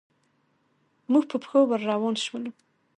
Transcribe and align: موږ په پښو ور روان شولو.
موږ 1.11 1.23
په 1.31 1.37
پښو 1.43 1.59
ور 1.69 1.81
روان 1.91 2.15
شولو. 2.25 2.51